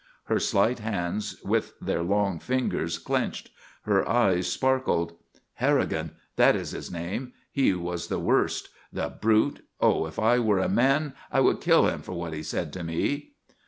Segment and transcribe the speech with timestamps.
[0.23, 3.51] Her slight hands with their long fingers clenched;
[3.83, 5.13] her eyes sparkled.
[5.57, 6.13] "Harrigan.
[6.37, 7.33] That is his name.
[7.51, 8.69] He was the worst.
[8.91, 9.63] The brute!
[9.79, 11.13] oh, if I were a man!
[11.31, 13.33] I would kill him for what he said to me!"